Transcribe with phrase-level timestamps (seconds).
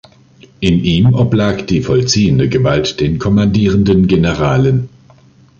[0.61, 4.89] In ihm oblag die vollziehende Gewalt den Kommandierenden Generalen.